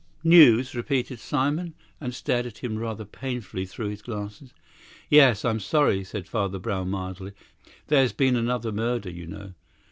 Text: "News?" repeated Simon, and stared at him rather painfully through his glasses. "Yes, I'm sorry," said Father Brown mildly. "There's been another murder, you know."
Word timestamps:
"News?" 0.23 0.73
repeated 0.73 1.19
Simon, 1.19 1.75
and 1.99 2.11
stared 2.15 2.47
at 2.47 2.57
him 2.63 2.75
rather 2.79 3.05
painfully 3.05 3.67
through 3.67 3.89
his 3.89 4.01
glasses. 4.01 4.51
"Yes, 5.11 5.45
I'm 5.45 5.59
sorry," 5.59 6.03
said 6.03 6.27
Father 6.27 6.57
Brown 6.57 6.89
mildly. 6.89 7.33
"There's 7.85 8.11
been 8.11 8.35
another 8.35 8.71
murder, 8.71 9.11
you 9.11 9.27
know." 9.27 9.53